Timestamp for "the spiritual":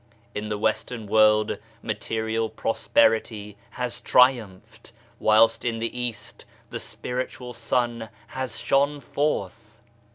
6.71-7.53